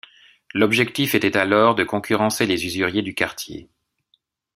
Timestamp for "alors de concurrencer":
1.37-2.47